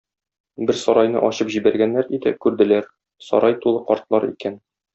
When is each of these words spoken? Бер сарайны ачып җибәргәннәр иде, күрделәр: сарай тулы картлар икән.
Бер 0.69 0.77
сарайны 0.83 1.21
ачып 1.27 1.51
җибәргәннәр 1.57 2.09
иде, 2.19 2.35
күрделәр: 2.47 2.89
сарай 3.29 3.59
тулы 3.67 3.85
картлар 3.93 4.27
икән. 4.35 4.59